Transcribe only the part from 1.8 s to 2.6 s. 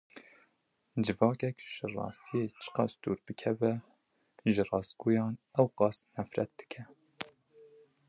rastiyê